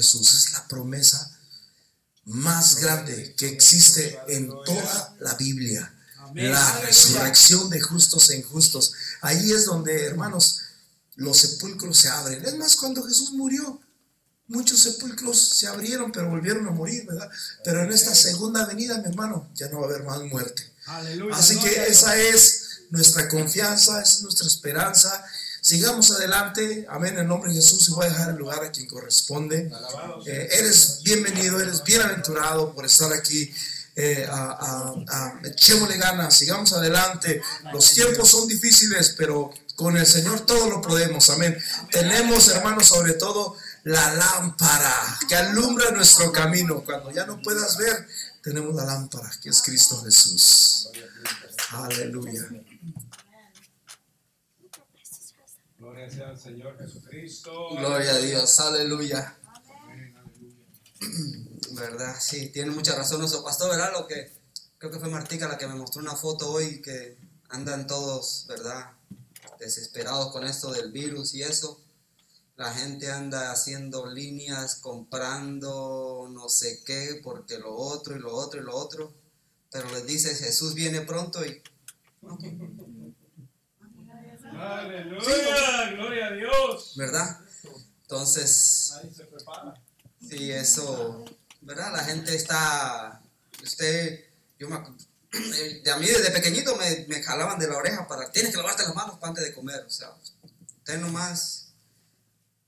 [0.00, 0.34] Jesús.
[0.34, 1.38] Es la promesa
[2.24, 5.94] más grande que existe en toda la Biblia.
[6.34, 8.92] La resurrección de justos e injustos.
[9.20, 10.60] Ahí es donde, hermanos,
[11.16, 12.44] los sepulcros se abren.
[12.44, 13.80] Es más, cuando Jesús murió,
[14.46, 17.28] muchos sepulcros se abrieron, pero volvieron a morir, ¿verdad?
[17.64, 20.72] Pero en esta segunda venida, mi hermano, ya no va a haber más muerte.
[21.32, 25.24] Así que esa es nuestra confianza, esa es nuestra esperanza.
[25.70, 28.88] Sigamos adelante, amén, en nombre de Jesús, y voy a dejar el lugar a quien
[28.88, 29.70] corresponde.
[30.26, 33.54] Eh, eres bienvenido, eres bienaventurado por estar aquí.
[33.94, 34.92] Eh, a,
[35.44, 37.40] echémosle ganas, sigamos adelante.
[37.72, 41.56] Los tiempos son difíciles, pero con el Señor todo lo podemos, amén.
[41.92, 46.82] Tenemos, hermanos, sobre todo la lámpara que alumbra nuestro camino.
[46.84, 48.08] Cuando ya no puedas ver,
[48.42, 50.88] tenemos la lámpara que es Cristo Jesús.
[51.70, 52.48] Aleluya.
[55.80, 57.70] Gloria sea al Señor Jesucristo.
[57.70, 59.38] Gloria a Dios, aleluya.
[61.72, 62.16] ¿Verdad?
[62.20, 63.90] Sí, tiene mucha razón nuestro pastor, ¿verdad?
[63.94, 64.30] Lo que
[64.76, 67.16] creo que fue Martica la que me mostró una foto hoy que
[67.48, 68.90] andan todos, ¿verdad?
[69.58, 71.80] Desesperados con esto del virus y eso.
[72.56, 78.60] La gente anda haciendo líneas, comprando no sé qué, porque lo otro y lo otro
[78.60, 79.14] y lo otro.
[79.72, 81.62] Pero les dice, Jesús viene pronto y...
[84.78, 86.92] Aleluya, gloria a Dios.
[86.96, 87.38] ¿Verdad?
[88.02, 88.94] Entonces,
[90.28, 91.24] sí, eso,
[91.60, 91.92] ¿verdad?
[91.92, 93.20] La gente está,
[93.62, 94.24] usted,
[94.58, 94.78] yo me,
[95.82, 98.82] de a mí desde pequeñito me, me jalaban de la oreja para, tienes que lavarte
[98.82, 100.10] las manos antes de comer, o sea,
[100.78, 101.68] usted nomás,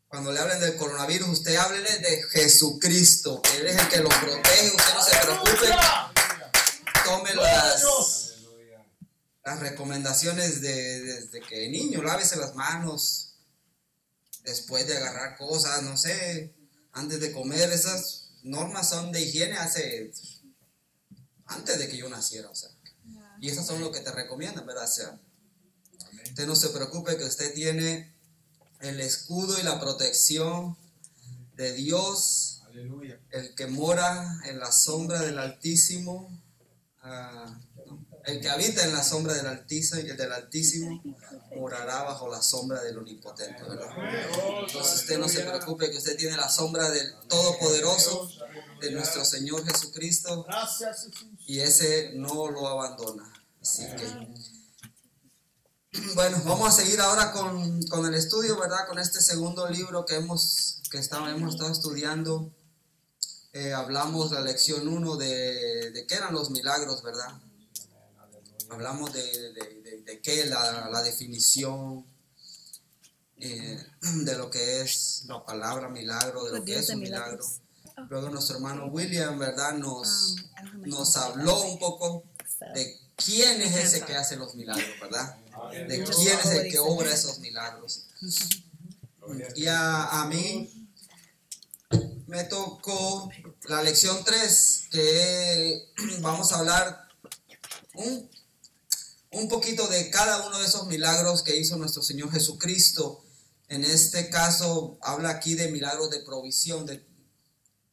[0.06, 4.76] cuando le hablen del coronavirus, usted háblele de Jesucristo, Él es el que lo protege,
[4.76, 5.68] usted no se preocupe,
[7.04, 7.82] tome las
[9.52, 13.34] las recomendaciones de, desde que niño, lávese las manos
[14.44, 16.54] después de agarrar cosas, no sé,
[16.92, 20.12] antes de comer, esas normas son de higiene hace,
[21.46, 22.70] antes de que yo naciera, o sea.
[23.40, 24.84] Y esas son lo que te recomiendan, ¿verdad?
[24.84, 25.20] O sea,
[26.24, 28.14] usted no se preocupe que usted tiene
[28.80, 30.76] el escudo y la protección
[31.56, 32.62] de Dios,
[33.30, 36.40] el que mora en la sombra del Altísimo.
[37.02, 37.60] Ah,
[38.24, 41.02] el que habita en la sombra del Altísimo, del Altísimo
[41.56, 43.62] morará bajo la sombra del Omnipotente.
[43.62, 48.28] Entonces usted no se preocupe que usted tiene la sombra del Todopoderoso,
[48.80, 50.46] de nuestro Señor Jesucristo,
[51.46, 53.32] y ese no lo abandona.
[53.60, 54.06] Así que,
[56.14, 58.86] bueno, vamos a seguir ahora con, con el estudio, ¿verdad?
[58.88, 62.52] Con este segundo libro que hemos, que está, hemos estado estudiando.
[63.52, 67.40] Eh, hablamos la lección 1 de, de qué eran los milagros, ¿verdad?
[68.72, 69.22] Hablamos de,
[69.52, 72.06] de, de, qué, la, la definición
[73.38, 73.78] eh,
[74.24, 77.44] de lo que es la palabra milagro, de lo que es un milagro.
[78.08, 79.74] Luego nuestro hermano William, ¿verdad?
[79.74, 82.24] Nos, ah, nos habló un poco
[82.74, 85.36] de quién es ese que hace los milagros, ¿verdad?
[85.88, 88.06] De quién es el que obra esos milagros.
[89.54, 90.88] Y a, a mí
[92.26, 93.30] me tocó
[93.68, 95.88] la lección 3, que
[96.20, 97.08] vamos a hablar
[97.94, 98.30] un
[99.32, 103.24] un poquito de cada uno de esos milagros que hizo nuestro Señor Jesucristo.
[103.68, 106.84] En este caso habla aquí de milagros de provisión.
[106.86, 107.04] De,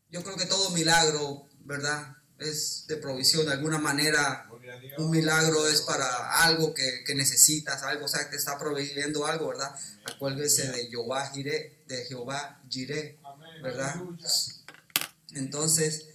[0.10, 2.18] yo creo que todo milagro, ¿verdad?
[2.40, 3.46] Es de provisión.
[3.46, 4.50] De alguna manera,
[4.98, 9.74] un milagro es para algo que, necesitas, algo, o sea, te está proveyendo algo, ¿verdad?
[10.14, 13.18] Acuérdese de Jehová Jiré, de Jehová Jiré,
[13.64, 13.96] ¿verdad?
[15.36, 16.08] Entonces,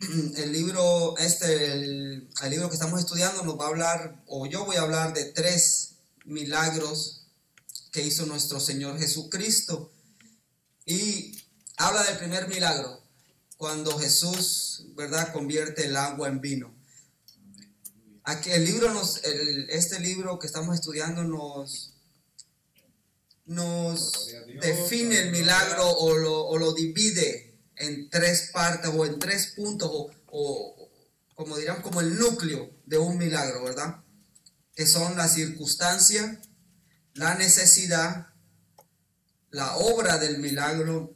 [0.00, 4.76] el libro, este, el, libro que estamos estudiando nos va a hablar, o yo voy
[4.76, 5.94] a hablar de tres
[6.24, 7.26] milagros
[7.90, 9.90] que hizo nuestro Señor Jesucristo.
[10.86, 11.36] Y
[11.76, 13.02] habla del primer milagro,
[13.56, 16.72] cuando Jesús, ¿verdad?, convierte el agua en vino.
[18.22, 21.94] Aquí el libro nos, este libro que estamos estudiando nos,
[23.46, 24.28] nos
[24.60, 27.47] define el milagro o lo, o lo divide
[27.80, 29.90] en tres partes o en tres puntos
[30.26, 30.90] o,
[31.34, 34.02] como dirían como el núcleo de un milagro, ¿verdad?
[34.74, 36.40] Que son la circunstancia,
[37.14, 38.28] la necesidad,
[39.50, 41.14] la obra del milagro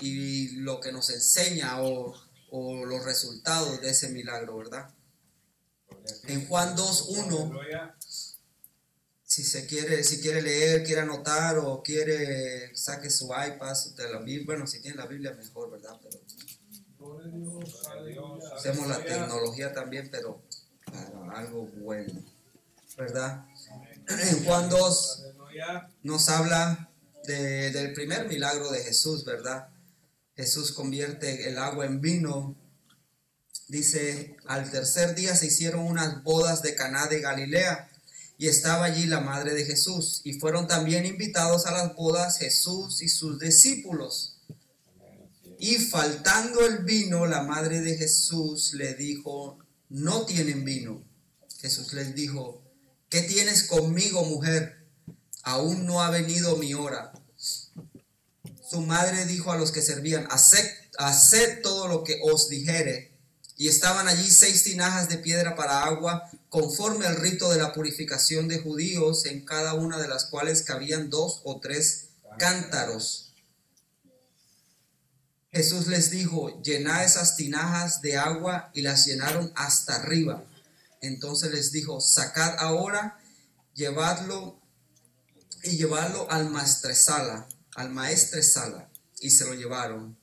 [0.00, 2.14] y lo que nos enseña o,
[2.50, 4.94] o los resultados de ese milagro, ¿verdad?
[6.24, 7.96] En Juan 2.1
[9.34, 14.20] si se quiere, si quiere leer, quiere anotar o quiere, saque su iPad de la
[14.20, 14.46] Biblia.
[14.46, 15.98] Bueno, si tiene la Biblia mejor, ¿verdad?
[18.54, 20.40] Hacemos la tecnología también, pero
[21.34, 22.22] algo bueno,
[22.96, 23.44] ¿verdad?
[24.06, 25.24] En Juan 2
[26.04, 26.88] nos habla
[27.26, 29.66] del primer milagro de Jesús, ¿verdad?
[30.36, 32.54] Jesús convierte el agua en vino.
[33.66, 37.90] Dice, al tercer día se hicieron unas bodas de Caná de Galilea
[38.36, 43.00] y estaba allí la madre de Jesús y fueron también invitados a las bodas Jesús
[43.02, 44.38] y sus discípulos.
[45.58, 49.58] Y faltando el vino, la madre de Jesús le dijo,
[49.88, 51.02] no tienen vino.
[51.60, 52.62] Jesús les dijo,
[53.08, 54.84] ¿qué tienes conmigo, mujer?
[55.42, 57.12] Aún no ha venido mi hora.
[58.68, 63.16] Su madre dijo a los que servían, haced, todo lo que os dijere.
[63.56, 68.46] Y estaban allí seis tinajas de piedra para agua, conforme al rito de la purificación
[68.46, 73.32] de judíos, en cada una de las cuales cabían dos o tres cántaros.
[75.50, 80.44] Jesús les dijo, llenad esas tinajas de agua y las llenaron hasta arriba.
[81.00, 83.18] Entonces les dijo, sacad ahora,
[83.74, 84.56] llevadlo
[85.64, 88.88] y llevadlo al maestresala, al maestresala.
[89.18, 90.16] Y se lo llevaron.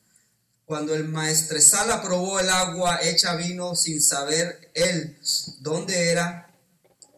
[0.71, 5.18] Cuando el maestresala probó el agua hecha vino sin saber él
[5.59, 6.50] dónde era,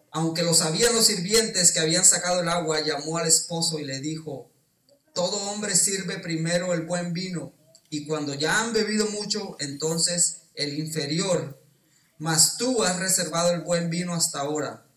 [0.09, 3.99] aunque lo sabían los sirvientes que habían sacado el agua, llamó al esposo y le
[3.99, 4.49] dijo,
[5.13, 7.53] todo hombre sirve primero el buen vino
[7.91, 11.63] y cuando ya han bebido mucho, entonces el inferior.
[12.17, 14.87] Mas tú has reservado el buen vino hasta ahora.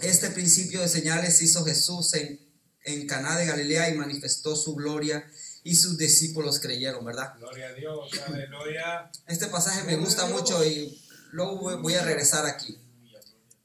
[0.00, 2.40] Este principio de señales hizo Jesús en,
[2.82, 5.24] en Caná de Galilea y manifestó su gloria
[5.64, 7.34] y sus discípulos creyeron, ¿verdad?
[7.38, 9.10] Gloria a Dios, aleluya.
[9.26, 11.00] Este pasaje me gusta mucho y
[11.30, 12.78] luego voy- a regresar aquí.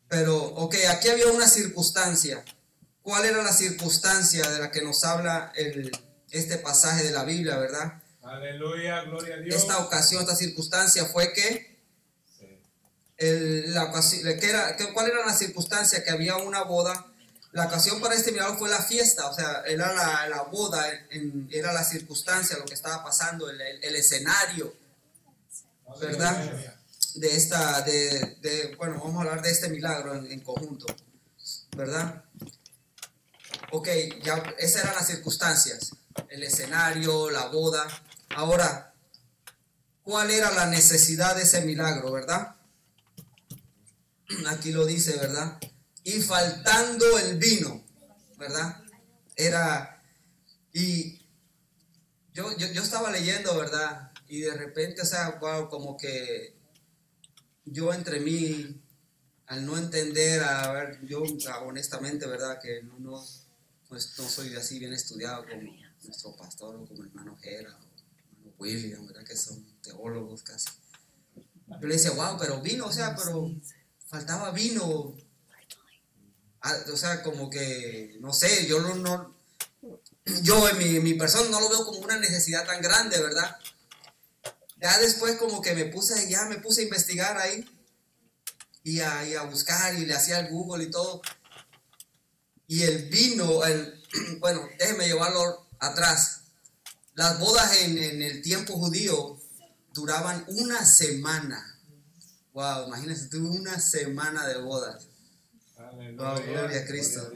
[0.08, 2.44] Pero, ok, aquí había una circunstancia.
[3.02, 5.92] ¿Cuál era la circunstancia de la que nos habla el,
[6.32, 8.02] este pasaje de la Biblia, verdad?
[8.22, 9.56] Aleluya, gloria a Dios.
[9.56, 11.78] Esta ocasión, esta circunstancia fue que,
[13.18, 16.04] el- la que era, que- ¿cuál era la circunstancia?
[16.04, 17.07] Que había una boda.
[17.54, 21.48] La ocasión para este milagro fue la fiesta, o sea, era la, la boda, en-
[21.52, 24.74] era la circunstancia, lo que estaba pasando, el, el- escenario
[26.00, 26.36] ¿verdad?
[27.16, 30.86] de esta, de, de- bueno, vamos a hablar de este milagro en, en conjunto,
[31.76, 32.24] ¿verdad?
[33.72, 33.88] Ok,
[34.24, 35.92] ya esas eran las circunstancias,
[36.30, 37.88] el escenario, la boda.
[38.36, 38.94] Ahora,
[40.04, 42.56] ¿cuál era la necesidad de ese milagro, verdad?
[44.48, 45.58] Aquí lo dice, ¿verdad?
[46.08, 47.84] Y faltando el vino,
[48.38, 48.82] ¿verdad?
[49.36, 50.02] Era,
[50.72, 51.20] y
[52.34, 54.14] yo, yo, yo estaba leyendo, ¿verdad?
[54.30, 56.56] Y de repente, o sea, wow, como que
[57.66, 58.82] yo entre mí,
[59.48, 62.58] al no entender, a ver, yo ah, honestamente, ¿verdad?
[62.62, 63.22] Que no, no,
[63.90, 65.74] pues no soy así bien estudiado como
[66.06, 69.26] nuestro pastor o como hermano Jera o hermano William, ¿verdad?
[69.26, 70.70] Que son teólogos casi.
[71.68, 73.54] Yo le decía, wow, pero vino, o sea, pero
[74.06, 75.27] faltaba vino.
[76.62, 79.36] Ah, o sea, como que, no sé, yo no,
[80.42, 83.58] yo en mi, mi persona no lo veo como una necesidad tan grande, ¿verdad?
[84.82, 87.66] Ya después como que me puse, ya me puse a investigar ahí
[88.84, 91.22] y a, y a buscar y le hacía el Google y todo.
[92.68, 94.04] Y el vino, el,
[94.40, 96.42] bueno, déjeme llevarlo atrás.
[97.16, 99.40] Las bodas en, en el tiempo judío
[99.94, 101.80] duraban una semana.
[102.54, 105.07] Wow, imagínense tú una semana de bodas,
[106.00, 106.34] Aleluya.
[106.34, 107.32] Oh, gloria a Cristo.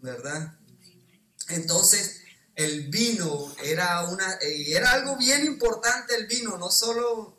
[0.00, 0.54] ¿verdad?
[1.48, 2.20] Entonces,
[2.54, 7.38] el vino era una eh, era algo bien importante el vino, no solo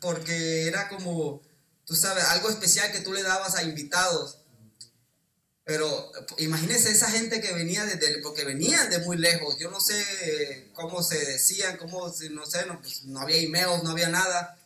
[0.00, 1.42] porque era como
[1.84, 4.38] tú sabes, algo especial que tú le dabas a invitados.
[5.64, 9.56] Pero imagínense esa gente que venía desde, porque venían de muy lejos.
[9.58, 13.82] Yo no sé eh, cómo se decían, cómo, no sé, no, pues, no había emails,
[13.82, 14.58] no había nada.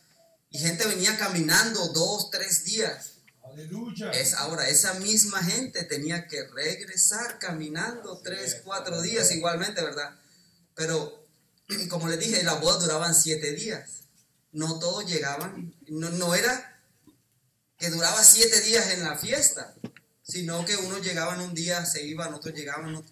[0.49, 3.13] Y gente venía caminando dos, tres días.
[3.51, 4.11] Aleluya.
[4.11, 10.19] Es ahora, esa misma gente tenía que regresar caminando tres, cuatro días igualmente, ¿verdad?
[10.75, 11.25] Pero,
[11.89, 14.03] como les dije, las bodas duraban siete días.
[14.51, 16.81] No todos llegaban, no, no era
[17.77, 19.73] que duraba siete días en la fiesta,
[20.21, 23.03] sino que unos llegaban un día, se iban, otros llegaban,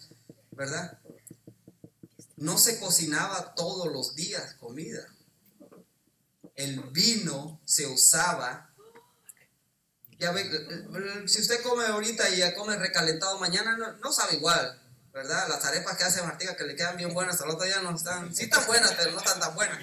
[0.51, 0.99] ¿verdad?
[2.35, 5.07] No se cocinaba todos los días comida.
[6.55, 8.73] El vino se usaba
[10.19, 10.49] ya ve,
[11.27, 14.81] si usted come ahorita y ya come recalentado mañana, no, sabe igual,
[15.13, 15.47] ¿verdad?
[15.47, 18.33] Las arepas que hace Martiga que le quedan bien buenas, al otro día no están,
[18.35, 19.79] sí están buenas, pero no están tan buenas.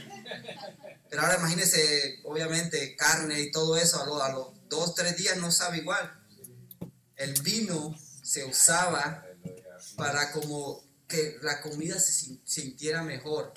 [1.09, 5.37] Pero ahora imagínese, obviamente, carne y todo eso, a, lo- a los dos, tres días
[5.37, 6.13] no sabe igual.
[7.17, 9.25] El vino se usaba
[9.97, 13.53] para como que la comida se sin- sintiera mejor.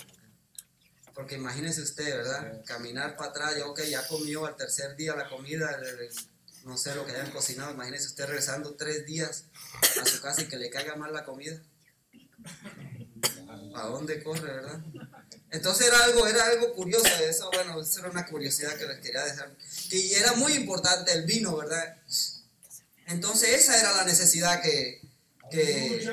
[1.15, 2.61] Porque imagínese usted, ¿verdad?
[2.65, 6.09] Caminar para atrás, ya, ya comió al tercer día la comida, el-
[6.67, 9.45] no sé lo que hayan cocinado, imagínese usted regresando tres días
[10.01, 11.59] a su casa y que le caiga mal la comida.
[13.73, 14.81] ¿A dónde corre, verdad?
[15.49, 19.23] Entonces era algo, era algo curioso, eso, bueno, eso era una curiosidad que les quería
[19.23, 19.55] dejar.
[19.91, 22.01] Y era muy importante el vino, ¿verdad?
[23.05, 25.01] Entonces esa era la necesidad que,
[25.49, 26.05] que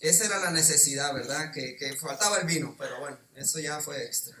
[0.00, 1.52] esa era la necesidad, ¿verdad?
[1.52, 4.36] Que, que faltaba el vino, pero bueno, eso ya fue extra.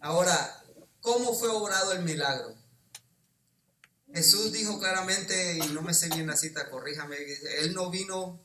[0.00, 0.62] Ahora,
[1.00, 2.54] ¿cómo fue obrado el milagro?
[4.14, 7.16] Jesús dijo claramente, y no me sé bien la cita, corríjame,
[7.58, 8.40] él no vino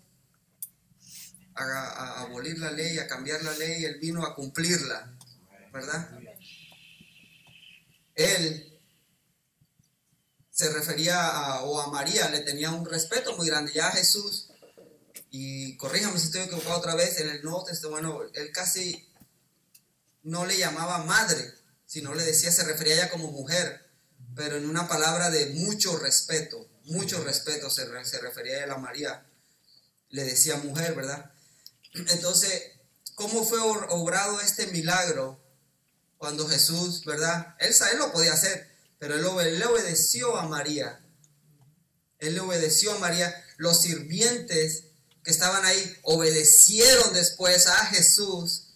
[1.54, 5.16] a, abolir la ley, a cambiar la ley, él vino a cumplirla,
[5.72, 6.10] ¿verdad?
[8.16, 8.82] Él
[10.50, 13.72] se refería a, o a María, le tenía un respeto muy grande.
[13.72, 14.50] Ya Jesús,
[15.30, 19.08] y corríjame si estoy equivocado otra vez, en el Nuevo Testamento, él casi
[20.24, 21.54] no le llamaba madre,
[21.86, 23.89] sino le decía, se refería a ella como mujer
[24.36, 28.78] pero en una palabra de mucho respeto, mucho respeto se, se refería a él a
[28.78, 29.26] María.
[30.10, 31.32] Le decía mujer, ¿verdad?
[31.94, 32.72] Entonces,
[33.16, 35.40] ¿cómo fue obrado este milagro
[36.18, 37.56] cuando Jesús, ¿verdad?
[37.60, 38.70] Él, él lo podía hacer,
[39.00, 41.00] pero él, le obedeció a María.
[42.20, 43.34] Él le obedeció a María.
[43.58, 44.84] Los sirvientes
[45.24, 48.69] que estaban ahí obedecieron después a Jesús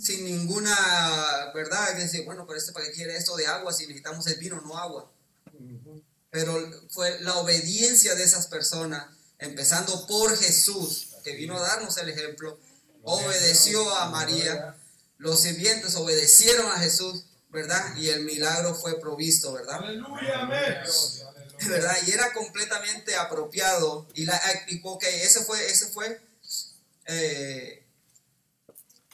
[0.00, 1.94] sin ninguna, ¿verdad?
[1.94, 4.60] Que decir, bueno, pero este para qué quiere esto de agua si necesitamos el vino,
[4.60, 5.10] no agua.
[6.30, 9.06] Pero fue la obediencia de esas personas,
[9.38, 12.58] empezando por Jesús, que vino a darnos el ejemplo,
[13.02, 14.76] obedeció a María,
[15.16, 17.96] los sirvientes obedecieron a Jesús, ¿verdad?
[17.96, 19.82] Y el milagro fue provisto, ¿verdad?
[19.82, 20.46] Aleluya,
[21.68, 21.96] ¿verdad?
[22.06, 24.06] Y era completamente apropiado.
[24.14, 24.80] Y, la, y
[25.22, 26.20] ese fue, ese fue
[27.06, 27.87] eh,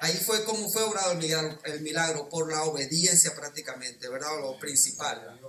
[0.05, 4.39] Ahí fue como fue obrado el milagro, el milagro, por la obediencia prácticamente, ¿verdad?
[4.39, 5.41] Lo principal.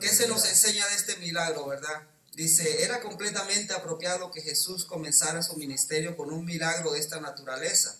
[0.00, 2.06] ¿Qué se nos enseña de este milagro, verdad?
[2.36, 7.98] Dice, era completamente apropiado que Jesús comenzara su ministerio con un milagro de esta naturaleza.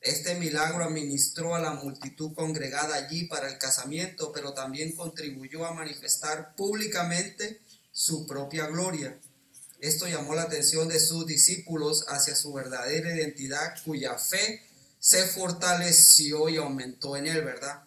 [0.00, 5.74] Este milagro administró a la multitud congregada allí para el casamiento, pero también contribuyó a
[5.74, 9.18] manifestar públicamente su propia gloria.
[9.80, 14.69] Esto llamó la atención de sus discípulos hacia su verdadera identidad, cuya fe
[15.00, 17.82] se fortaleció y aumentó en él, ¿verdad?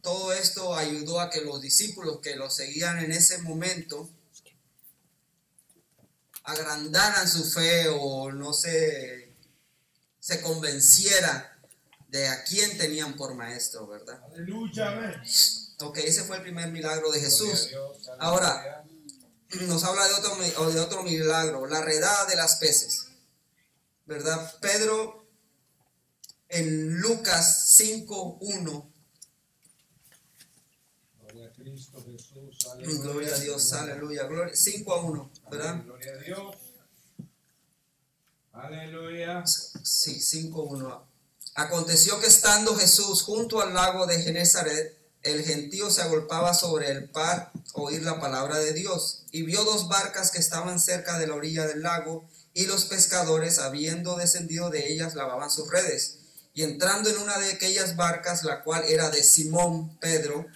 [0.00, 4.08] Todo esto ayudó a que los discípulos que lo seguían en ese momento
[6.44, 9.34] agrandaran su fe o no se,
[10.20, 11.44] se convencieran
[12.08, 14.22] de a quién tenían por maestro, ¿verdad?
[14.32, 15.22] Aleluya,
[15.80, 17.70] Ok, ese fue el primer milagro de Jesús.
[18.20, 18.84] Ahora,
[19.62, 23.06] nos habla de otro, de otro milagro, la redada de las peces,
[24.06, 24.54] ¿verdad?
[24.60, 25.23] Pedro
[26.48, 28.90] en Lucas 5.1.
[31.20, 32.66] Gloria a Cristo Jesús.
[32.72, 33.02] Aleluya.
[33.02, 34.24] Gloria a Dios, aleluya.
[34.24, 35.82] Gloria, 5 a 1, ¿verdad?
[35.84, 36.56] Gloria a Dios.
[38.52, 39.44] Aleluya.
[39.46, 41.02] Sí, 5.1.
[41.56, 47.08] Aconteció que estando Jesús junto al lago de Genezaret, el gentío se agolpaba sobre el
[47.08, 51.34] par oír la palabra de Dios, y vio dos barcas que estaban cerca de la
[51.34, 56.18] orilla del lago, y los pescadores, habiendo descendido de ellas, lavaban sus redes.
[56.54, 60.46] Y entrando en una de aquellas barcas, la cual era de Simón Pedro,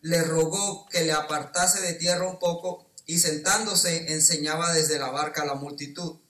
[0.00, 5.42] le rogó que le apartase de tierra un poco y sentándose enseñaba desde la barca
[5.42, 6.20] a la multitud.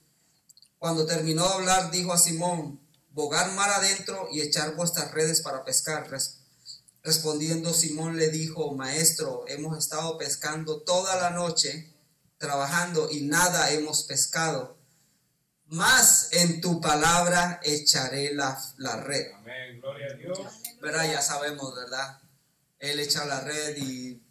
[0.79, 5.63] Cuando terminó de hablar, dijo a Simón, bogar mar adentro y echar vuestras redes para
[5.63, 6.09] pescar.
[7.03, 11.93] Respondiendo Simón le dijo, Maestro, hemos estado pescando toda la noche,
[12.39, 14.80] trabajando y nada hemos pescado
[15.71, 19.31] más en tu palabra echaré la, la red.
[19.35, 20.39] Amén, gloria a Dios.
[20.81, 21.09] ¿Verdad?
[21.09, 22.19] Ya sabemos, ¿verdad?
[22.79, 24.21] Él echa la red y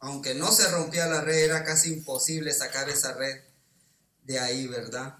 [0.00, 3.40] aunque no se rompía la red, era casi imposible sacar esa red
[4.24, 5.16] de ahí, ¿verdad?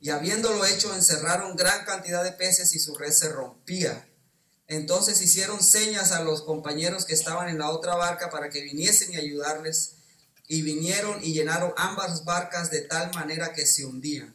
[0.00, 4.08] Y habiéndolo hecho, encerraron gran cantidad de peces y su red se rompía.
[4.66, 9.12] Entonces hicieron señas a los compañeros que estaban en la otra barca para que viniesen
[9.12, 9.96] y ayudarles.
[10.48, 14.34] Y vinieron y llenaron ambas barcas de tal manera que se hundían.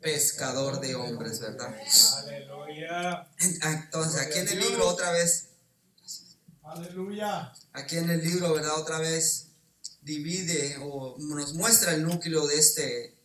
[0.00, 1.74] pescador de hombres, ¿verdad?
[2.18, 3.28] Aleluya.
[3.38, 5.48] Entonces, aquí en el libro otra vez.
[6.62, 7.52] Aleluya.
[7.72, 8.74] Aquí en el libro, ¿verdad?
[8.76, 9.48] Otra vez
[10.02, 13.16] divide o nos muestra el núcleo de este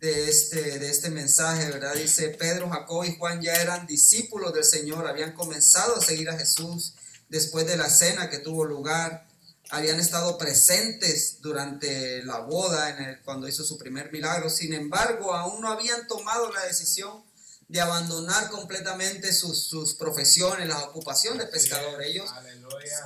[0.00, 1.94] de este, de este mensaje, ¿verdad?
[1.94, 6.38] Dice, Pedro, Jacob y Juan ya eran discípulos del Señor, habían comenzado a seguir a
[6.38, 6.94] Jesús
[7.28, 9.26] después de la cena que tuvo lugar,
[9.70, 15.34] habían estado presentes durante la boda en el, cuando hizo su primer milagro, sin embargo,
[15.34, 17.22] aún no habían tomado la decisión
[17.68, 22.02] de abandonar completamente sus, sus profesiones, la ocupación de pescador.
[22.02, 22.30] Ellos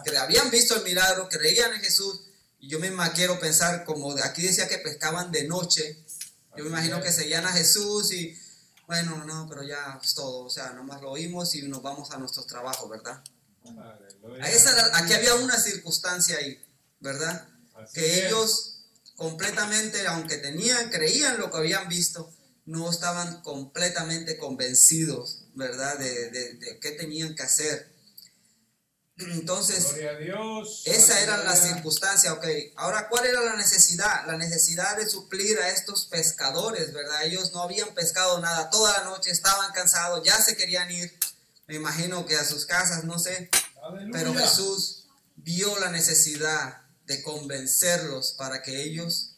[0.05, 2.21] que habían visto el milagro, creían en Jesús,
[2.61, 5.99] y yo misma quiero pensar, como aquí decía que pescaban de noche,
[6.57, 8.39] yo me imagino que seguían a Jesús y,
[8.87, 12.19] bueno, no, pero ya es todo, o sea, nomás lo oímos y nos vamos a
[12.19, 13.21] nuestros trabajos, ¿verdad?
[14.95, 16.61] Aquí había una circunstancia ahí,
[17.01, 17.49] ¿verdad?
[17.93, 18.85] que ellos
[19.17, 22.33] completamente, aunque tenían, creían lo que habían visto,
[22.65, 25.99] no estaban completamente convencidos, ¿verdad?
[25.99, 27.93] De, de qué tenían que hacer.
[29.19, 29.95] Entonces,
[30.87, 32.47] esa era la circunstancia, ok.
[32.77, 34.27] Ahora, ¿cuál era la necesidad?
[34.27, 37.25] La necesidad de suplir a estos pescadores, ¿verdad?
[37.25, 41.13] Ellos no habían pescado nada toda la noche, estaban cansados, ya se querían ir,
[41.67, 43.51] me imagino que a sus casas, no sé.
[44.13, 49.37] Pero Jesús vio la necesidad de convencerlos para que ellos,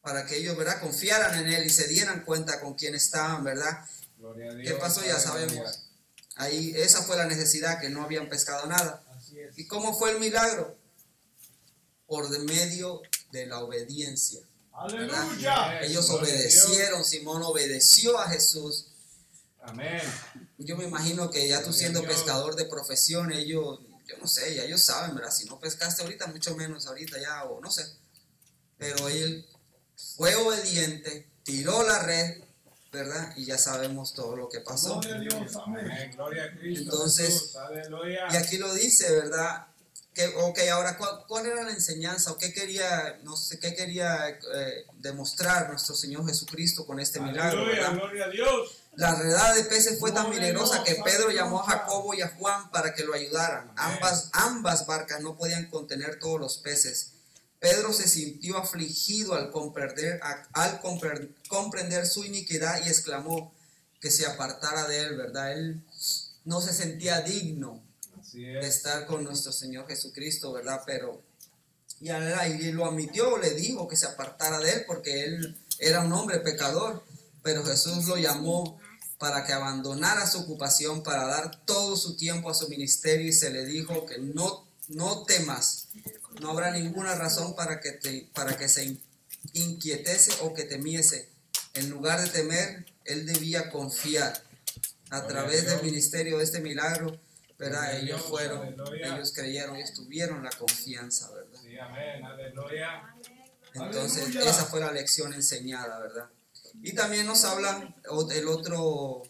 [0.00, 0.80] para que ellos, ¿verdad?
[0.80, 3.84] Confiaran en Él y se dieran cuenta con quién estaban, ¿verdad?
[4.64, 5.04] ¿Qué pasó?
[5.04, 5.84] Ya sabemos.
[6.36, 9.02] Ahí esa fue la necesidad, que no habían pescado nada.
[9.56, 10.76] ¿Y cómo fue el milagro?
[12.06, 14.40] Por medio de la obediencia.
[14.72, 15.80] Aleluya.
[15.82, 18.86] Ellos obedecieron, Simón obedeció a Jesús.
[19.60, 20.00] Amén.
[20.58, 24.64] Yo me imagino que ya tú siendo pescador de profesión, ellos, yo no sé, ya
[24.64, 25.30] ellos saben, ¿verdad?
[25.30, 27.86] Si no pescaste ahorita, mucho menos ahorita ya, o no sé.
[28.76, 29.46] Pero él
[30.16, 32.42] fue obediente, tiró la red,
[32.92, 33.32] ¿verdad?
[33.36, 35.00] Y ya sabemos todo lo que pasó.
[36.62, 37.54] Entonces,
[38.32, 39.66] y aquí lo dice, ¿verdad?
[40.12, 40.98] Que, ok, ahora,
[41.28, 46.26] ¿cuál, era la enseñanza o qué quería, no sé, qué quería eh, demostrar nuestro Señor
[46.26, 47.64] Jesucristo con este milagro?
[48.98, 52.68] La redada de peces fue tan milagrosa que Pedro llamó a Jacobo y a Juan
[52.70, 53.72] para que lo ayudaran.
[53.76, 57.12] Ambas, ambas barcas no podían contener todos los peces
[57.60, 60.20] Pedro se sintió afligido al comprender,
[60.52, 60.80] al
[61.48, 63.52] comprender su iniquidad y exclamó
[64.00, 65.52] que se apartara de él, ¿verdad?
[65.52, 65.82] Él
[66.44, 67.82] no se sentía digno
[68.32, 70.82] de estar con nuestro Señor Jesucristo, ¿verdad?
[70.86, 71.20] Pero
[72.00, 76.12] y, y lo admitió, le dijo que se apartara de él porque él era un
[76.12, 77.02] hombre pecador,
[77.42, 78.78] pero Jesús lo llamó
[79.18, 83.50] para que abandonara su ocupación, para dar todo su tiempo a su ministerio y se
[83.50, 85.88] le dijo que no, no temas,
[86.40, 88.96] no habrá ninguna razón para que, te, para que se
[89.54, 91.28] inquietese o que temiese.
[91.74, 94.42] En lugar de temer, él debía confiar.
[95.10, 97.18] A través del ministerio de este milagro,
[97.58, 97.98] ¿verdad?
[97.98, 101.60] Ellos fueron, ellos creyeron, ellos tuvieron la confianza, ¿verdad?
[101.62, 103.14] Sí, amén, aleluya.
[103.72, 106.28] Entonces, esa fue la lección enseñada, ¿verdad?
[106.82, 107.94] Y también nos habla
[108.30, 109.22] el otro,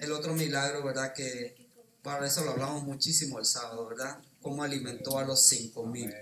[0.00, 1.12] el otro milagro, ¿verdad?
[1.14, 1.68] Que
[2.02, 4.18] para eso lo hablamos muchísimo el sábado, ¿verdad?
[4.42, 6.12] cómo alimentó a los cinco mil.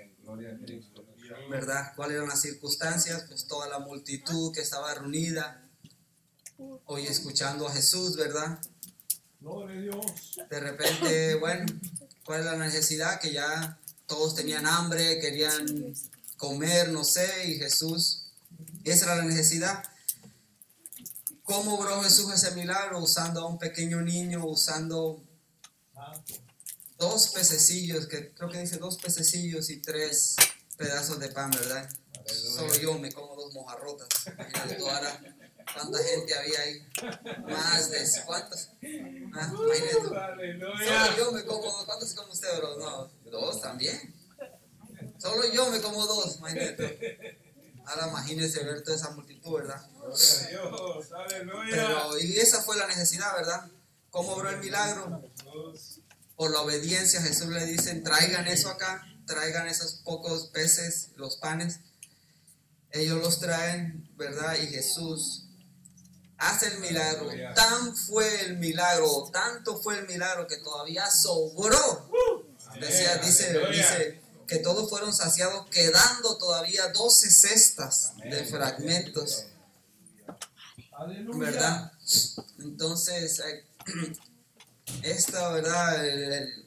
[1.51, 1.93] ¿Verdad?
[1.95, 3.25] ¿Cuáles eran las circunstancias?
[3.29, 5.63] Pues toda la multitud que estaba reunida,
[6.87, 8.59] hoy escuchando a Jesús, ¿verdad?
[10.51, 11.67] De repente, bueno,
[12.25, 13.21] ¿cuál es la necesidad?
[13.21, 15.95] Que ya todos tenían hambre, querían
[16.37, 18.33] comer, no sé, y Jesús,
[18.85, 19.85] esa era la necesidad.
[21.47, 22.99] ¿Cómo obró Jesús ese milagro?
[22.99, 25.23] Usando a un pequeño niño, usando
[26.99, 30.35] dos pececillos, que creo que dice dos pececillos y tres
[30.77, 31.89] pedazos de pan, ¿verdad?
[32.27, 34.09] Solo yo me como dos mojarrotas.
[34.27, 35.21] Imagínate ahora
[35.73, 36.89] cuánta gente había ahí.
[37.47, 38.71] Más de cuántos.
[39.33, 42.77] Ah, Solo yo me como ¿Cuántos se come usted, bro?
[42.77, 44.13] No, dos también.
[45.19, 47.39] Solo yo me como dos, imagínate.
[47.85, 49.81] Ahora imagínese ver toda esa multitud, ¿verdad?
[51.71, 53.69] Pero, y esa fue la necesidad, ¿verdad?
[54.11, 55.23] ¿Cómo obró el milagro?
[56.37, 61.81] por la obediencia, Jesús le dice, traigan eso acá, traigan esos pocos peces, los panes.
[62.91, 64.55] Ellos los traen, ¿verdad?
[64.63, 65.47] Y Jesús
[66.37, 67.29] hace el milagro.
[67.55, 72.11] Tan fue el milagro, tanto fue el milagro que todavía sobró.
[72.79, 79.47] Decía, dice, dice que todos fueron saciados, quedando todavía 12 cestas de fragmentos.
[81.35, 81.93] ¿Verdad?
[82.59, 83.65] Entonces, eh,
[85.03, 86.03] esta, ¿verdad?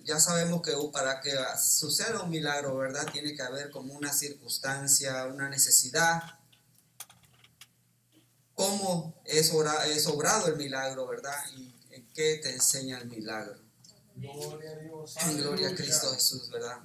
[0.03, 3.07] Ya sabemos que uh, para que suceda un milagro, ¿verdad?
[3.11, 6.21] Tiene que haber como una circunstancia, una necesidad.
[8.53, 11.37] ¿Cómo es, obrado el milagro, verdad?
[11.55, 13.57] ¿Y en qué te enseña el milagro?
[14.15, 15.15] Gloria a Dios.
[15.37, 16.77] Gloria a Cristo Jesús, ¿verdad?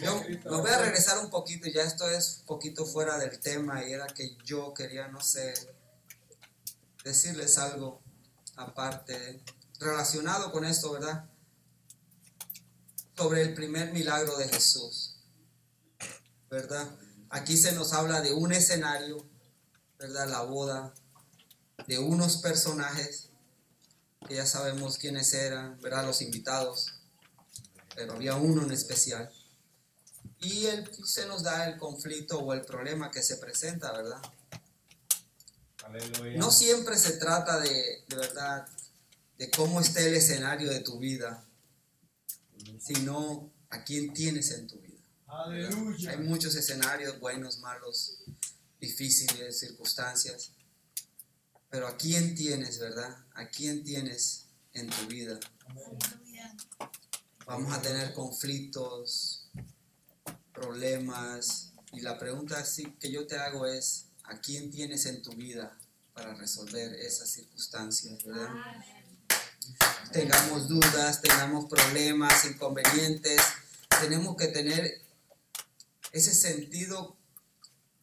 [0.00, 3.84] Yo me voy a regresar un poquito, ya esto es un poquito fuera del tema
[3.84, 5.52] y era que yo quería, no sé,
[7.08, 8.02] decirles algo
[8.56, 9.42] aparte,
[9.80, 11.28] relacionado con esto, ¿verdad?
[13.16, 15.16] Sobre el primer milagro de Jesús,
[16.50, 16.86] ¿verdad?
[17.30, 19.26] Aquí se nos habla de un escenario,
[19.98, 20.28] ¿verdad?
[20.28, 20.94] La boda,
[21.86, 23.30] de unos personajes,
[24.26, 26.04] que ya sabemos quiénes eran, ¿verdad?
[26.04, 26.92] Los invitados,
[27.94, 29.32] pero había uno en especial.
[30.40, 34.20] Y el, se nos da el conflicto o el problema que se presenta, ¿verdad?
[35.88, 36.38] Aleluya.
[36.38, 38.68] No siempre se trata de, de verdad,
[39.38, 41.46] de cómo esté el escenario de tu vida,
[42.78, 44.98] sino a quién tienes en tu vida.
[45.26, 46.10] Aleluya.
[46.10, 48.18] Hay muchos escenarios, buenos, malos,
[48.80, 50.52] difíciles, circunstancias,
[51.70, 53.24] pero a quién tienes, ¿verdad?
[53.34, 55.38] A quién tienes en tu vida.
[57.46, 59.48] Vamos a tener conflictos,
[60.52, 65.32] problemas, y la pregunta así que yo te hago es, ¿a quién tienes en tu
[65.32, 65.76] vida
[66.14, 68.48] para resolver esas circunstancias, ¿verdad?
[70.12, 73.40] Tengamos dudas, tengamos problemas, inconvenientes,
[74.00, 75.00] tenemos que tener
[76.12, 77.16] ese sentido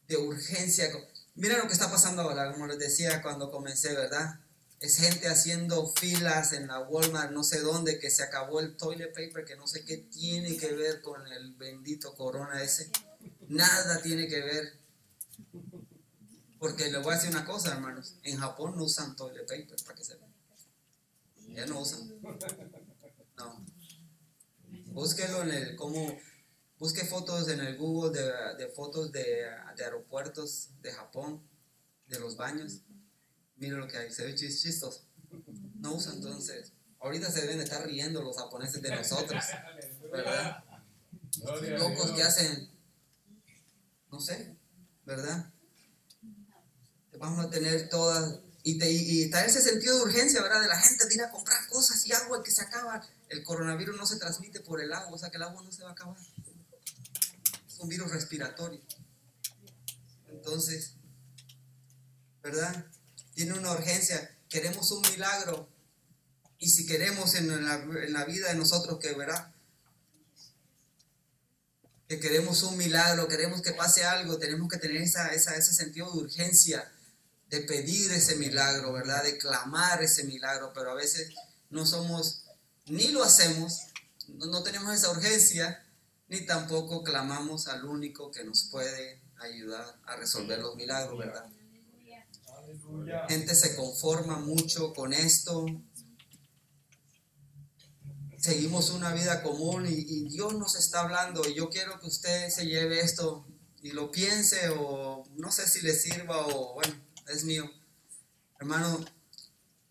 [0.08, 0.88] de urgencia.
[1.34, 4.40] Mira lo que está pasando ahora, como les decía cuando comencé, ¿verdad?
[4.80, 9.12] Es gente haciendo filas en la Walmart, no sé dónde, que se acabó el toilet
[9.12, 12.90] paper, que no sé qué tiene que ver con el bendito corona ese.
[13.48, 14.74] Nada tiene que ver.
[16.58, 18.16] Porque les voy a decir una cosa, hermanos.
[18.22, 20.30] En Japón no usan toilet paper, para que sepan.
[21.48, 22.08] Ya no usan.
[23.36, 23.64] No.
[24.92, 26.18] Búsquelo en el, como,
[26.78, 29.44] busque fotos en el Google de, de fotos de,
[29.76, 31.42] de aeropuertos de Japón,
[32.06, 32.80] de los baños.
[33.56, 35.04] Mire lo que hay, se ve chis- chistoso.
[35.74, 36.72] No usan entonces.
[37.00, 39.44] Ahorita se deben de estar riendo los japoneses de nosotros,
[40.10, 40.64] ¿verdad?
[40.66, 40.84] A
[41.78, 42.70] Locos que hacen,
[44.10, 44.56] no sé,
[45.04, 45.52] ¿verdad?
[47.18, 50.60] Vamos a tener todas, y, te, está ese sentido de urgencia, ¿verdad?
[50.60, 53.06] De la gente de ir a comprar cosas y agua que se acaba.
[53.28, 55.82] El coronavirus no se transmite por el agua, o sea que el agua no se
[55.82, 56.16] va a acabar.
[57.68, 58.80] Es un virus respiratorio.
[60.28, 60.92] Entonces,
[62.42, 62.86] ¿verdad?
[63.34, 64.30] Tiene una urgencia.
[64.48, 65.68] Queremos un milagro.
[66.58, 69.52] Y si queremos en la, en la vida de nosotros que, ¿verdad?
[72.08, 76.10] que queremos un milagro, queremos que pase algo, tenemos que tener esa, esa- ese sentido
[76.12, 76.88] de urgencia,
[77.48, 79.22] de pedir ese milagro, ¿verdad?
[79.22, 81.32] De clamar ese milagro, pero a veces
[81.70, 82.44] no somos,
[82.86, 83.82] ni lo hacemos,
[84.28, 85.84] no, tenemos esa urgencia,
[86.28, 91.46] ni tampoco clamamos al único que nos puede ayudar a resolver los milagros, ¿verdad?
[92.58, 93.26] Aleluya.
[93.28, 95.66] gente se conforma mucho con esto.
[98.38, 102.50] Seguimos una vida común y, y Dios nos está hablando y yo quiero que usted
[102.50, 103.46] se lleve esto
[103.82, 107.70] y lo piense o no sé si le sirva o bueno, es mío.
[108.58, 109.04] Hermano,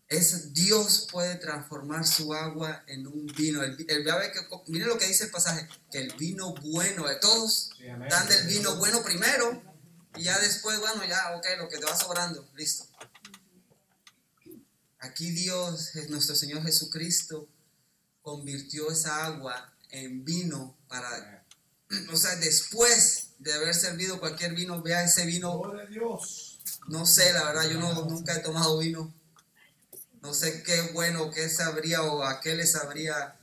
[0.08, 3.62] es Dios puede transformar su agua en un vino.
[3.62, 7.70] El, el, que, mire lo que dice el pasaje, que el vino bueno, de todos
[7.76, 9.62] Sí, dan del vino bueno primero
[10.16, 12.86] y ya después, bueno, ya, ok, lo que te va sobrando, listo.
[14.98, 17.48] Aquí Dios, es nuestro Señor Jesucristo,
[18.22, 21.44] convirtió esa agua en vino para,
[22.12, 26.45] o sea, después de haber servido cualquier vino, vea ese vino, Dios.
[26.88, 29.12] No sé, la verdad, yo no, nunca he tomado vino.
[30.22, 33.36] No sé qué bueno, qué sabría o a qué le sabría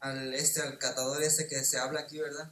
[0.00, 2.50] al, este, al catador ese que se habla aquí, ¿verdad?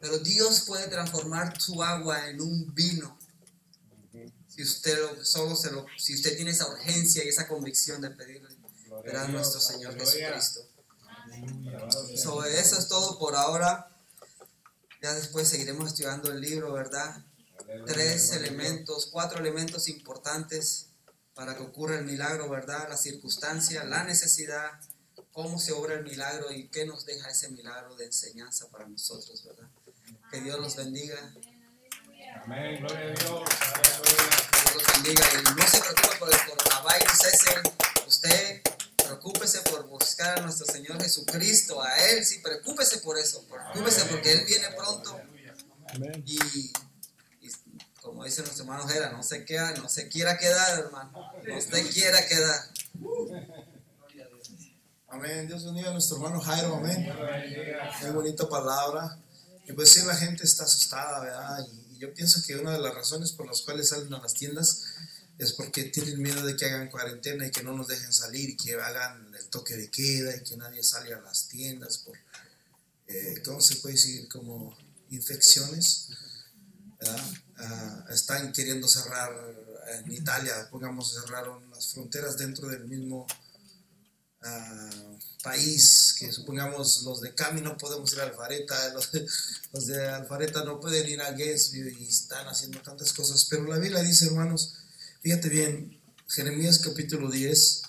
[0.00, 3.18] Pero Dios puede transformar su agua en un vino.
[4.48, 8.10] Si usted lo- solo se lo, si usted tiene esa urgencia y esa convicción de
[8.10, 8.48] pedirle,
[9.04, 9.94] verá a nuestro Señor.
[9.98, 10.60] Jesucristo.
[12.16, 13.88] Sobre eso es todo por ahora.
[15.02, 17.22] Ya después seguiremos estudiando el libro, ¿verdad?
[17.86, 20.86] Tres elementos, cuatro elementos importantes
[21.34, 22.88] para que ocurra el milagro, ¿verdad?
[22.88, 24.70] La circunstancia, la necesidad,
[25.32, 29.44] cómo se obra el milagro y qué nos deja ese milagro de enseñanza para nosotros,
[29.44, 29.68] ¿verdad?
[30.30, 31.18] Que Dios los bendiga,
[32.42, 32.78] Amén.
[32.80, 33.48] Gloria a Dios.
[33.72, 37.50] Que Dios los bendiga y no se preocupe por el coronavirus ese,
[38.06, 38.62] usted
[38.96, 44.32] preocúpese por buscar a nuestro Señor Jesucristo, a Él, sí, preocúpese por eso, preocúpese porque
[44.32, 45.20] Él viene pronto
[45.88, 46.22] Amén.
[46.26, 46.72] y
[48.16, 51.12] como dice nuestro hermano Jera, no se queda, no se quiera quedar, hermano,
[51.46, 52.72] no se quiera quedar.
[55.08, 55.46] Amén.
[55.46, 56.76] Dios bendiga a nuestro hermano Jairo.
[56.76, 57.12] Amén.
[58.00, 59.18] Muy bonita palabra.
[59.68, 61.66] Y pues sí, la gente está asustada, ¿verdad?
[61.70, 64.84] Y, yo pienso que una de las razones por las cuales salen a las tiendas
[65.38, 68.56] es porque tienen miedo de que hagan cuarentena y que no nos dejen salir y
[68.56, 72.16] que hagan el toque de queda y que nadie salga a las tiendas por,
[73.08, 74.26] eh, ¿cómo se puede decir?
[74.28, 74.74] Como
[75.10, 76.08] infecciones.
[77.58, 79.30] Ah, están queriendo cerrar
[79.88, 83.26] en Italia, pongamos, cerraron las fronteras dentro del mismo
[84.42, 88.92] ah, país, que supongamos los de Cami no podemos ir a Alfareta,
[89.72, 93.78] los de, Alfareta no pueden ir a Guesview y están haciendo tantas cosas, pero la
[93.78, 94.74] Biblia dice, hermanos,
[95.20, 97.82] fíjate bien, Jeremías capítulo 10,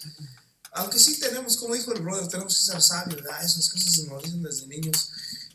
[0.73, 4.21] aunque sí tenemos, como dijo el brother, tenemos que ser sabios, esas cosas se nos
[4.23, 5.09] dicen desde niños.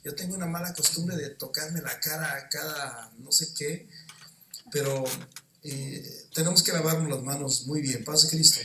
[0.05, 3.89] Yo tengo una mala costumbre de tocarme la cara a cada no sé qué,
[4.73, 5.05] pero
[5.63, 8.05] eh, tenemos que lavarnos las manos muy bien.
[8.05, 8.61] Paz de Cristo.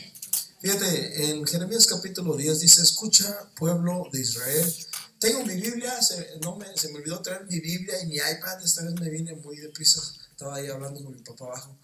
[0.59, 4.75] Fíjate, en Jeremías capítulo 10 dice, escucha pueblo de Israel.
[5.19, 8.63] Tengo mi Biblia, se, no me, se me olvidó traer mi Biblia y mi iPad,
[8.63, 11.77] esta vez me vine muy deprisa, estaba ahí hablando con mi papá abajo.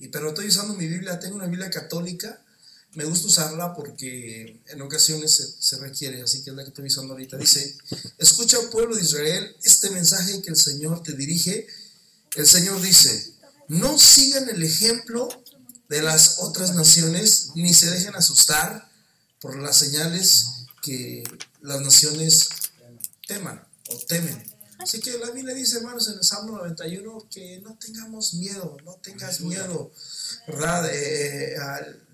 [0.00, 2.40] Y, pero estoy usando mi Biblia, tengo una Biblia católica,
[2.94, 6.86] me gusta usarla porque en ocasiones se, se, requiere, así que es la que estoy
[6.86, 7.36] usando ahorita.
[7.36, 7.76] Dice,
[8.18, 11.66] escucha pueblo de Israel este mensaje que el Señor te dirige.
[12.34, 13.34] El Señor dice,
[13.68, 15.28] no sigan el ejemplo
[15.88, 18.90] de las otras naciones, ni se dejen asustar
[19.40, 20.46] por las señales
[20.82, 21.22] que
[21.60, 22.48] las naciones
[23.26, 24.57] teman o temen.
[24.78, 28.94] Así que la Biblia dice, hermanos, en el Salmo 91, que no tengamos miedo, no
[29.02, 29.90] tengas miedo,
[30.46, 30.88] ¿verdad?
[30.92, 31.58] Eh, eh,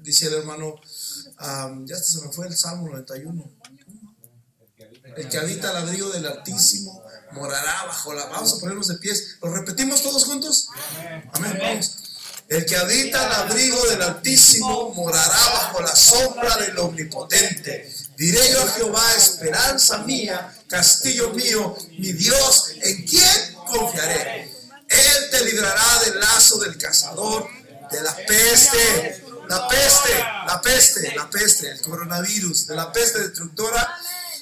[0.00, 0.76] dice el hermano,
[1.84, 3.50] ya se me fue el Salmo 91.
[5.16, 8.26] El que habita al abrigo del Altísimo morará bajo la...
[8.26, 9.36] Vamos a ponernos de pies.
[9.42, 10.68] ¿Lo repetimos todos juntos?
[11.32, 11.58] Amén.
[11.60, 11.96] Vamos.
[12.48, 17.92] El que habita al abrigo del Altísimo morará bajo la sombra del Omnipotente.
[18.16, 24.50] Diré yo a Jehová, esperanza mía, castillo mío, mi Dios, ¿en quién confiaré?
[24.88, 27.46] Él te librará del lazo del cazador,
[27.92, 33.96] de la peste, la peste, la peste, la peste, el coronavirus, de la peste destructora.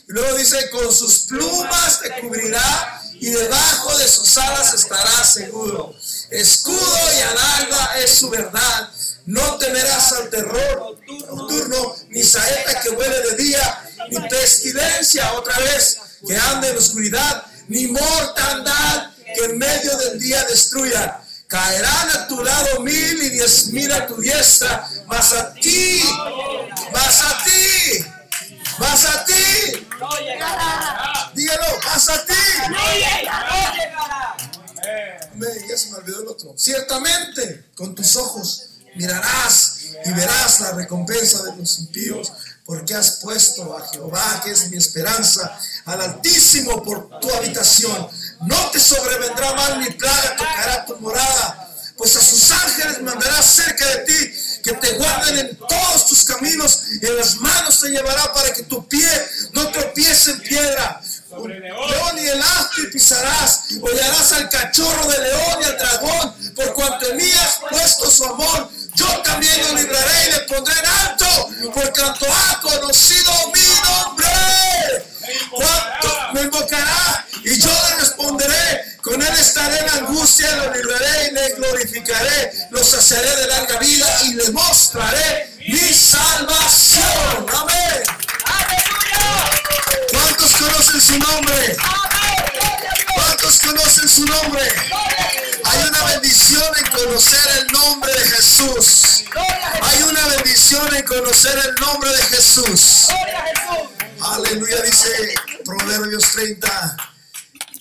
[0.09, 5.95] Y luego dice, con sus plumas te cubrirá y debajo de sus alas estarás seguro.
[6.31, 8.91] Escudo y alalba es su verdad.
[9.27, 15.99] No temerás al terror nocturno, ni saeta que huele de día, ni pestilencia otra vez
[16.27, 21.21] que ande en oscuridad, ni mortandad que en medio del día destruya.
[21.49, 26.03] Caerán a tu lado mil y diez mil a tu diestra, mas a ti,
[26.93, 28.05] mas a ti,
[28.79, 29.87] mas a ti.
[31.35, 32.35] Dígalo, mas a ti.
[35.69, 36.55] Ya se me olvidó el otro.
[36.57, 42.33] Ciertamente, con tus ojos mirarás y verás la recompensa de los impíos,
[42.65, 48.09] porque has puesto a Jehová, que es mi esperanza, al Altísimo por tu habitación.
[48.43, 53.87] No te sobrevendrá mal ni plaga, tocará tu morada, pues a sus ángeles mandará cerca
[53.87, 58.53] de ti, que te guarden en todos tus caminos, en las manos te llevará para
[58.53, 59.09] que tu pie
[59.53, 61.03] no tropiece en piedra.
[61.33, 67.11] León y el astre pisarás, hollarás al cachorro de león y al dragón, por cuanto
[67.11, 71.27] en mí has puesto su amor yo también lo libraré y le pondré en alto,
[71.73, 74.27] por cuanto ha conocido mi nombre.
[75.51, 78.99] Cuanto me invocará y yo le responderé.
[79.03, 82.53] Con él estaré en angustia, lo libraré y le glorificaré.
[82.71, 87.47] Lo saciaré de larga vida y le mostraré mi salvación.
[87.55, 88.22] Amén.
[91.13, 91.77] ¿Cuántos conocen su nombre?
[93.15, 94.63] ¿Cuántos conocen su nombre?
[95.65, 99.25] Hay una bendición en conocer el nombre de Jesús.
[99.83, 103.09] Hay una bendición en conocer el nombre de Jesús.
[104.21, 106.97] Aleluya, dice Proverbios 30.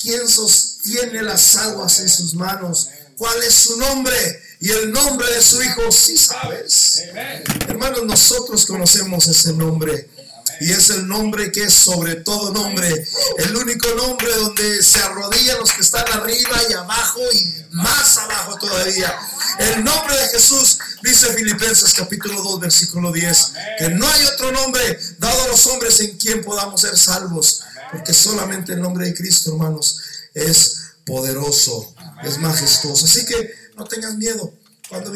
[0.01, 2.89] ¿Quién sostiene las aguas en sus manos?
[3.17, 4.41] ¿Cuál es su nombre?
[4.59, 7.03] Y el nombre de su Hijo, si sabes.
[7.67, 10.09] Hermanos, nosotros conocemos ese nombre
[10.62, 12.88] y es el nombre que es sobre todo nombre,
[13.39, 18.60] el único nombre donde se arrodillan los que están arriba y abajo y más abajo
[18.60, 19.12] todavía.
[19.58, 25.00] El nombre de Jesús, dice Filipenses capítulo 2, versículo 10, que no hay otro nombre
[25.17, 29.54] dado a los hombres en quien podamos ser salvos, porque solamente el nombre de Cristo,
[29.54, 30.00] hermanos,
[30.36, 33.06] es poderoso, es majestuoso.
[33.06, 34.54] Así que no tengas miedo.
[34.89, 35.12] Cuando